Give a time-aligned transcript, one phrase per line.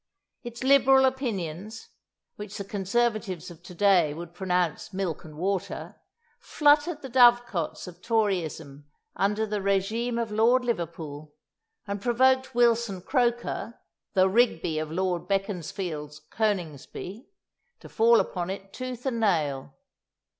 [0.43, 1.89] Its liberal opinions,
[2.35, 5.95] which the Conservatives of to day would pronounce milk and water,
[6.39, 8.85] fluttered the dove cotes of Toryism
[9.15, 11.35] under the régime of Lord Liverpool,
[11.85, 13.79] and provoked Wilson Croker,
[14.13, 17.29] the "Rigby" of Lord Beaconsfield's "Coningsby,"
[17.79, 19.75] to fall upon it tooth and nail.